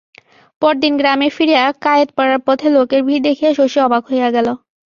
[0.61, 4.47] পরদিন গ্রামে ফিরিয়া কায়েতপাড়ার পথে লোকের ভিড় দেখিয়া শশী অবাক হইয়া গেল।